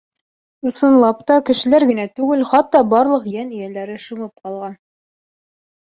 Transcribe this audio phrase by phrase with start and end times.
[0.71, 4.79] Ысынлап та кешеләр генә түгел, хатта барлыҡ йән эйәләре шымып ҡалған.